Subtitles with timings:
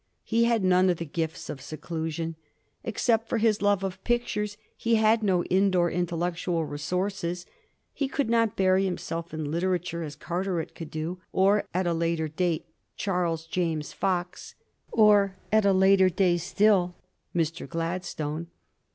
[0.23, 2.35] He had none of the gifts of seclusion.
[2.83, 7.45] Except for his love of pictures, he had no in door intellectual re sources.
[7.93, 11.93] He could not bury himself in literature as Car teret could do; or, at a
[11.93, 12.65] later day,
[12.97, 14.55] Charles James Fox;
[14.91, 16.95] or, at a later day still,
[17.35, 17.69] Mr.
[17.69, 18.47] Gladstone.